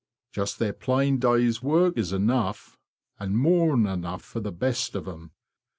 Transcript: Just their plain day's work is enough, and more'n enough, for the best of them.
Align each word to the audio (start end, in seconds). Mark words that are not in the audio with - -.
Just 0.33 0.57
their 0.57 0.73
plain 0.73 1.19
day's 1.19 1.61
work 1.61 1.95
is 1.95 2.11
enough, 2.11 2.75
and 3.19 3.37
more'n 3.37 3.85
enough, 3.85 4.23
for 4.23 4.39
the 4.39 4.51
best 4.51 4.95
of 4.95 5.05
them. 5.05 5.29